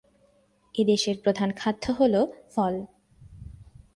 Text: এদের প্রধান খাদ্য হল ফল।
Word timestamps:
এদের 0.75 0.99
প্রধান 1.23 1.49
খাদ্য 1.51 1.83
হল 1.91 2.13
ফল। 2.51 2.75